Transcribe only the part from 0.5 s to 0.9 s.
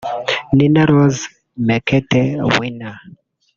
Nina